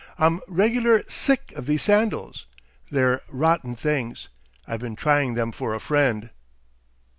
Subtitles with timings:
[0.17, 2.47] I'm regular sick of these sandals.
[2.89, 4.29] They're rotten things.
[4.67, 6.31] I've been trying them for a friend."